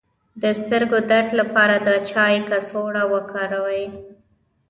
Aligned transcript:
د 0.41 0.43
سترګو 0.61 0.97
درد 1.11 1.29
لپاره 1.39 1.75
د 1.87 1.89
چای 2.09 2.35
کڅوړه 2.49 3.03
وکاروئ 3.13 3.83